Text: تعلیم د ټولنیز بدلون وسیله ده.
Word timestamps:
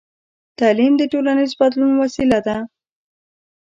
تعلیم 0.59 0.93
د 0.97 1.03
ټولنیز 1.11 1.51
بدلون 1.59 1.91
وسیله 2.01 2.39
ده. 2.47 2.57